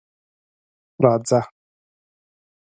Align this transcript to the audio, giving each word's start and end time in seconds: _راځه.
_راځه. 1.03 1.41